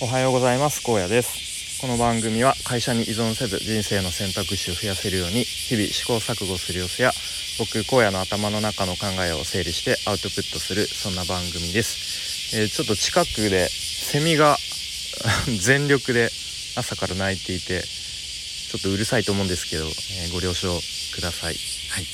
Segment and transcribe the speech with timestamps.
[0.00, 0.80] おはようございます。
[0.84, 1.80] 高野です。
[1.80, 7.10] この番組は会社に依存せず人生の選択肢を増やせるように日々試行錯誤する様子や
[7.58, 14.56] 僕荒野の頭の中の考えを整理してアウトプットするそんな番組です、えー、ちょっと近くでセミが
[15.58, 16.30] 全力で
[16.76, 20.80] 朝から鳴いていてちょっとうるさいと思うんですけど、えー、ご了承
[21.12, 21.56] ください。
[21.90, 22.06] はい。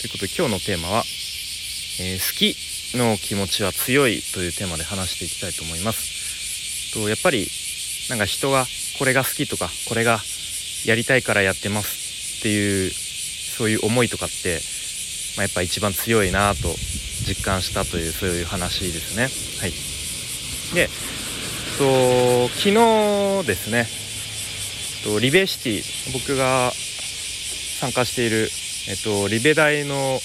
[0.00, 1.04] ということで今日のテーマは、
[1.98, 6.19] えー、好きの気持ちは強いというテーマで話していきたいと思います。
[6.92, 7.48] とやっぱり
[8.08, 8.66] なんか人が
[8.98, 10.18] これが好きとかこれが
[10.84, 14.60] やりたいからやってますっていうそういう思いとかって、
[15.36, 16.68] まあ、やっぱ一番強いなと
[17.26, 19.28] 実感したというそういう話ですね。
[19.60, 19.72] はい、
[20.74, 20.88] で
[21.78, 23.86] と昨日ですね。
[25.04, 26.72] とリベシティ僕が
[27.80, 28.50] 参加している、
[28.88, 30.20] えっと、リベ大の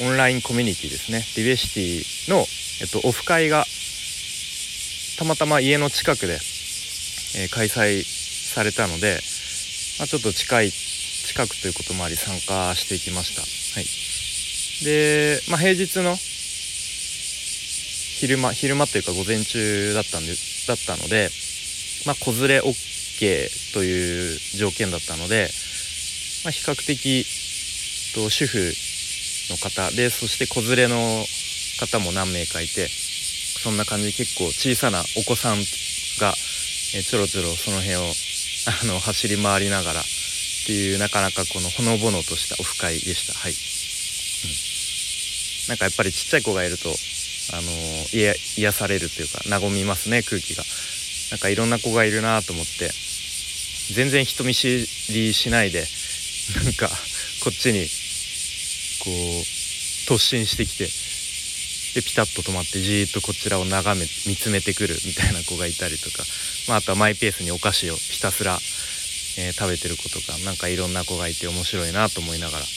[0.00, 1.24] オンラインコミュニティですね。
[1.36, 2.46] リベシティの、
[2.80, 3.64] えっと、オフ会が
[5.18, 9.18] たまたま家の近くで、えー、開催されたので、
[9.98, 13.42] まあ、ちょっと近い近くということもあり参加していきました。
[13.42, 16.14] はい、で、まあ、平日の
[18.20, 20.34] 昼間昼間というか午前中だったんで
[20.68, 21.30] だったので、
[22.06, 25.50] まあ、子連れ OK という条件だったので、
[26.44, 27.26] まあ、比較的
[28.14, 28.72] と主婦
[29.50, 31.24] の方でそして子連れの
[31.80, 32.86] 方も何名かいて
[33.68, 35.60] そんな感じで結構小さなお子さん
[36.18, 36.32] が、
[36.96, 40.04] えちょろちょろその辺をあの走り回りながらっ
[40.66, 43.34] ていうなかなかこのほのぼのとしたオフ会でした。
[43.34, 43.54] はい、う
[45.68, 47.68] ん、なんかやっぱりちっちゃい子がいるとあの
[48.10, 50.64] 癒癒されるというか和みますね空気が。
[51.30, 52.88] なんかいろんな子がいるなと思って
[53.92, 55.84] 全然人見知りしないで
[56.64, 56.88] なんか
[57.44, 57.84] こっちに
[59.04, 59.14] こう
[60.08, 60.88] 突進してきて
[61.94, 66.22] でピタッと止まってじーっとこちらを眺め見つめてくるみたいな子がいたりとか、
[66.68, 68.58] まあ、あとはマイペースにお菓子をひたすら、
[69.38, 72.68] えー、食べてる子とかなんかいろんな子がいて面白いなと思いながら、うん、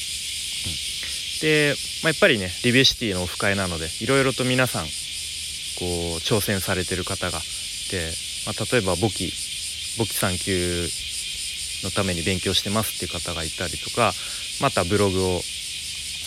[1.42, 7.42] で、まあ、やっぱりねリベシティのオフ会なのでいろいろと皆さんこう挑戦されてる方がい
[7.90, 8.12] て、
[8.46, 9.34] まあ、例えば簿記
[9.98, 10.88] 簿記3級
[11.84, 14.14] のために勉強してますっていう方がいたりとか
[14.62, 15.42] またブログを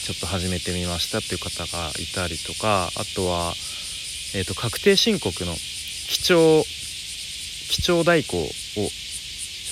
[0.05, 3.55] ちょっと始めてみましたっていう方がいたりとかあとは、
[4.37, 6.63] えーと、確定申告の記帳
[7.71, 8.53] 記帳代行をち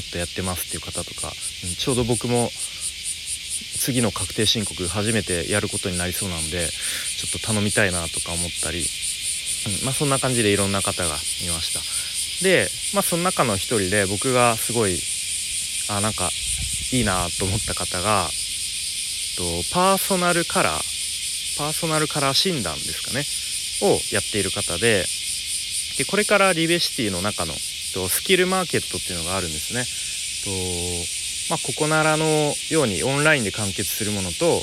[0.01, 2.49] ょっとやってますっていう方とか、うん、ちょうど僕も
[3.77, 11.81] 次の確定申告初めてやることになりそうなんでちょっと頼みたいなとか思ったり、うん、まあそんな感じでいろんな方がいました。
[12.43, 14.97] でまあその中の一人で僕がすごい
[15.91, 16.31] あなんか
[16.91, 18.31] いいなと思った方が
[19.37, 23.25] と、パーソナルカラー、パーソナルカラー診断ですかね、
[23.93, 25.07] をやっている方で、
[25.99, 27.55] で、これからリベシティの中の
[27.93, 29.85] とスキルマーケットっていうのがあるんですね。
[30.45, 32.25] とまあ、ここならの
[32.71, 34.63] ようにオンラインで完結するものと、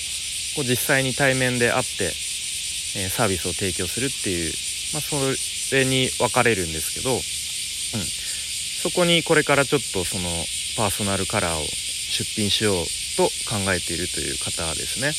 [0.55, 4.53] こう実際に対面で会って、えー、サービスを提供するっていう、
[4.93, 10.29] まあ、それに分かれるんですけど、うん、そこにこれからちょっとその
[10.77, 12.85] パーソナルカラーを出品しよう
[13.15, 15.11] と考えているという方ですね。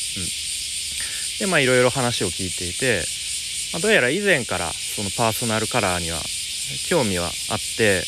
[1.39, 3.03] うん、でまあいろいろ話を聞いていて、
[3.73, 6.19] まあ、どうやら以前からそのパーソナルカラーには
[6.87, 7.31] 興味はあっ
[7.77, 8.03] て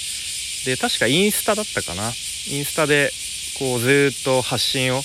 [0.65, 2.11] で確かインスタだったかな
[2.49, 3.11] インスタで
[3.59, 5.01] こうずっと発信を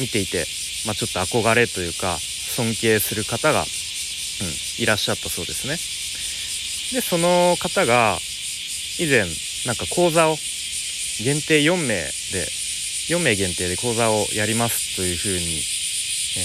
[0.00, 0.46] 見ていて、
[0.86, 5.76] まあ、ちょっと憧れというか尊敬する方が、うん、いらっしゃったそうですね。
[6.92, 8.18] でその方が
[8.98, 9.20] 以前
[9.66, 10.36] なんか講座を
[11.22, 12.10] 限定4名で
[13.10, 15.60] 4名限定で講座をやりますというふうに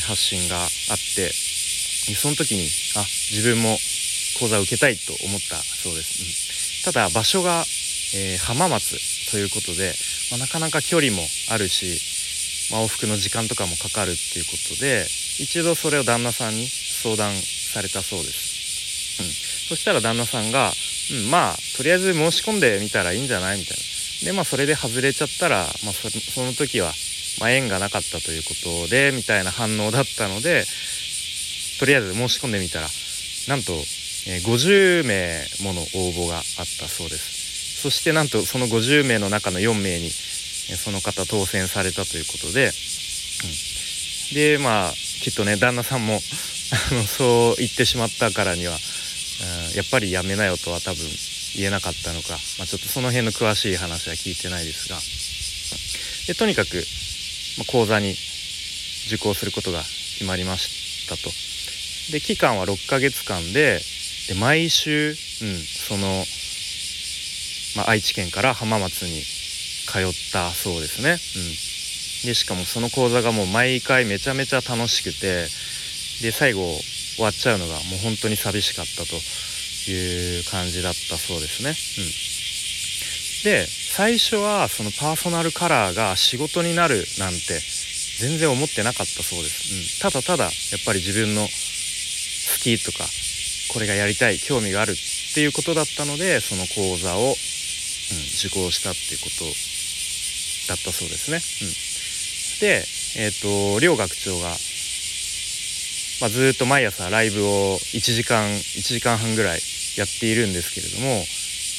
[0.01, 0.67] 発信があっ
[1.15, 2.65] てその時に
[2.97, 3.77] あ自分も
[4.39, 7.63] 講座を受けたいと思ったそうです、うん、ただ場所が、
[8.15, 8.97] えー、浜松
[9.31, 9.93] ということで、
[10.31, 11.21] まあ、なかなか距離も
[11.51, 12.01] あるし、
[12.73, 15.05] まあ、往復の時間とかもかかるっていうことで
[15.37, 19.29] 一度それを旦那さんに相談されたそうです、うん、
[19.69, 20.71] そしたら旦那さんが、
[21.11, 23.59] うん、まあとりあえず申し込んでみたらいいんじゃない？
[23.59, 23.94] みたいな。
[24.25, 26.91] でまあそれで外れちゃったら、まあ、その時は、
[27.39, 30.65] まあ、縁がなかったということでみたいな反応だったので
[31.79, 32.87] とりあえず申し込んでみたら
[33.47, 33.73] なんと、
[34.27, 37.81] え、50名もの応募があったそうです。
[37.81, 42.71] そしてなんとその50名の中の4名にその方当選されたということで、
[44.31, 46.19] うん、でまあきっとね旦那さんも
[47.05, 51.05] そう言ってしまったからには、うん、やっぱりやめなよとは多分
[51.55, 54.97] 言えなかったのか、まあ、ちょっとその辺の詳しい話は聞いてないですが。
[56.27, 56.83] でとにかく、
[57.57, 58.15] まあ、講座に
[59.07, 61.29] 受講することが決まりましたと。
[62.11, 63.81] で期間は6ヶ月間で
[64.27, 66.23] で毎週うん、その、
[67.75, 71.11] まあ、愛知県から浜松に通ったそうですね。
[71.11, 71.19] うん、
[72.27, 75.47] でしかもその講座がもう毎回めちゃめちゃ楽しくて
[76.21, 76.61] で最後
[77.15, 79.17] 終わっちゃうのがもう本当に寂しかったと。
[79.91, 81.69] いう感じだったそうですね。
[81.71, 81.73] う
[83.41, 87.61] ん、で最初はそのパーソナルカラーが仕事になるなんて
[88.19, 90.51] 全然思ってなかったそうです、うん、ただただやっ
[90.85, 91.47] ぱり自分の好
[92.59, 93.05] きとか
[93.73, 94.95] これがやりたい興味があるっ
[95.33, 99.45] ていうことだったのでその講座を、うん、受講したっていうこと
[100.67, 101.37] だったそうですね。
[101.37, 102.83] うん、で、
[103.17, 104.49] えーと、両学長が、
[106.21, 109.59] まあ、ずっと毎朝ライブを1時間1時間半ぐらい
[109.97, 111.25] やっているんですけれどもやっ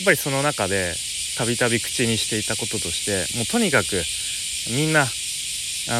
[0.04, 0.94] ぱりその中で
[1.36, 4.02] たびたび口にしていたこととしてもうとにかく
[4.74, 5.04] みんなあ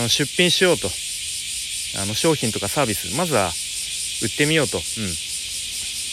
[0.01, 0.89] の出品しようと
[2.03, 3.51] あの商品とかサービスまずは
[4.23, 4.83] 売ってみようと、うん、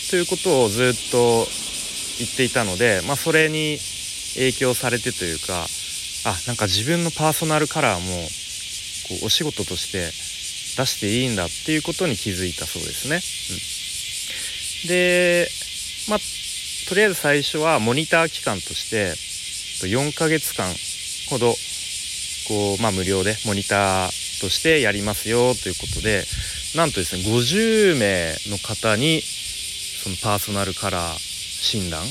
[0.09, 1.47] ということをずっと
[2.19, 3.79] 言っていたので、まあ、それに
[4.35, 5.65] 影響されてというか
[6.25, 8.27] あなんか自分のパーソナルカラーも
[9.09, 10.11] こうお仕事として
[10.75, 13.19] 出していいんだっていうことに気づいたそうですね。
[14.83, 15.49] うん、で、
[16.09, 16.19] まあ、
[16.89, 19.13] とりあえず最初はモニター期間として
[19.87, 20.67] 4ヶ月間
[21.29, 21.53] ほど
[22.47, 26.25] こう、まあ、無料でモニターとしてやりますよということで
[26.75, 32.05] なんとですね50名の方にそのパーソナルカラー診断を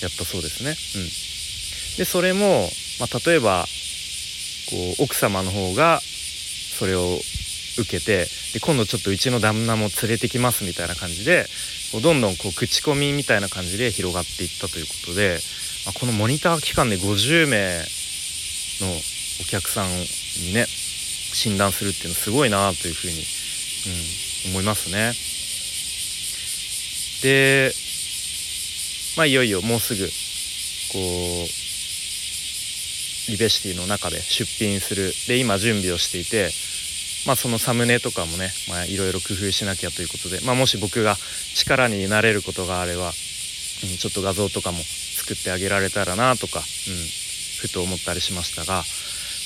[0.00, 0.70] やったそうですね。
[0.70, 3.66] うん、でそれも、まあ、例えば
[4.70, 7.18] こう奥様の方がそれを
[7.78, 11.46] 受けてで今度ちょっとうちの旦那も連れてきますみたいな感じで
[12.00, 15.40] どんどんこう口コミみたいな感じで広がっていったということで、
[15.84, 17.84] まあ、このモニター期間で50名
[18.80, 18.88] の
[19.40, 20.06] お客さんに
[20.54, 23.16] ね診断するっていうのすごいなというふうに、う
[24.48, 25.12] ん、思いますね。
[27.22, 27.72] で
[29.16, 30.08] まあいよいよもうすぐ
[30.92, 31.02] こう
[33.30, 36.50] リベシティの中で出品するで今準備をしていて
[37.26, 38.50] まあそのサムネとかもね
[38.88, 41.16] いろいろ工夫しなきゃということで、まあ、もし僕が
[41.54, 43.12] 力になれることがあれば、うん、
[43.96, 46.64] ちょっと画像とかも作ってあげられたらなとか、うん、
[47.60, 48.82] ふと思ったりしましたが、ま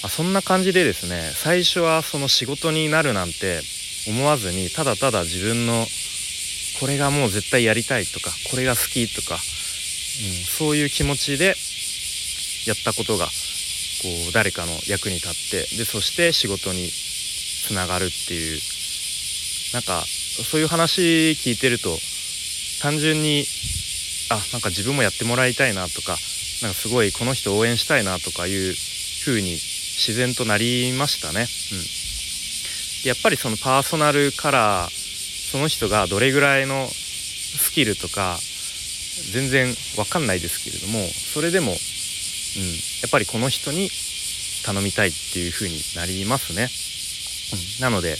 [0.04, 3.60] あ、そんな感じでですね最初はその仕事になるなんて
[4.08, 5.84] 思わずにただただ自分の
[6.80, 9.40] これがもう絶対やりたいとかこれが好きとか、うん、
[10.44, 11.56] そういう気持ちで
[12.66, 13.30] やったことがこ
[14.28, 16.90] う誰かの役に立ってでそして仕事に
[17.66, 18.60] つながるっていう
[19.74, 21.96] なんかそういう話聞いてると
[22.80, 23.44] 単純に
[24.30, 26.16] あなんか自分もやってもらいたいなとか
[26.62, 28.74] なんかすごいこの人応援したいなとかいう
[29.24, 31.40] 風に自然となりましたね。
[31.42, 38.38] うん、やっぱりそのパーソナルカラーその人がどれぐらいのスキルとか
[39.32, 41.78] 全然わかんないですけれどもそれでも、うん、や
[43.06, 43.88] っぱりこの人に
[44.64, 46.68] 頼みたいっていう風になりますね。
[47.80, 48.18] なのでやっ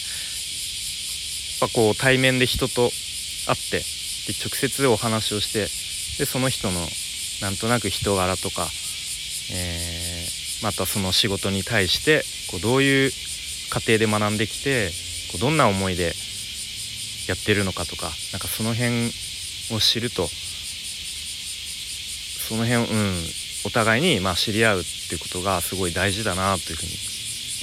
[1.61, 2.91] ぱこう対面で人と
[3.47, 5.61] 会ってで直接お話をして
[6.19, 6.81] でその人の
[7.43, 8.69] なんとなく人柄とか、
[9.53, 13.11] えー、またその仕事に対してこうどういう
[13.71, 14.91] 過程で学んできて
[15.33, 16.15] こうどんな思いで
[17.29, 19.11] やってるのかとかなんかその辺
[19.73, 20.29] を知ると
[22.49, 23.15] その辺、うん、
[23.67, 26.93] お互いにまあ知り合うっていうことがすごい大事だなというふうに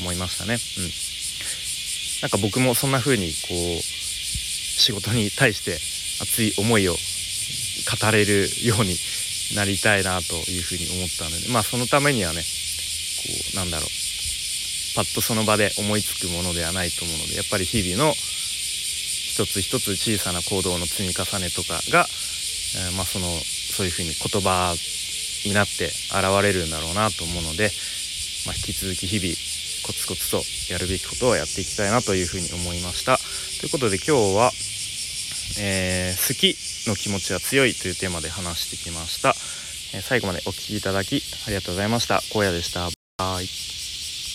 [0.02, 0.56] 思いましたね。
[0.56, 0.60] うん、
[2.24, 5.74] なんか僕もそんな風にこう仕事に対して
[6.24, 8.96] 熱い思いを語れるように
[9.58, 12.48] なりたいなというふうに思ったのでまあそのためにはねこ
[13.54, 13.90] うなんだろう。
[14.96, 22.06] パッとその場で思いつくものではないと思うのでやっぱり日々の一つ一つ小さな行動の積み重ねとかが、
[22.78, 24.76] えー、まあそのそういうふうに言葉
[25.44, 27.72] になって現れるんだろうなと思うので、
[28.46, 29.36] まあ、引き続き日々
[29.84, 33.18] コツコツとやるべきことをやっていきたいなというふうに思いました。
[33.60, 34.52] ということで今日は、
[35.60, 36.56] えー、好き
[36.90, 39.36] の気持ちは強いというテーマで話してきました。
[39.94, 42.22] え最後までお聴きいただきありがとうございました。
[42.34, 42.90] 荒野でした。
[43.18, 43.73] バイ。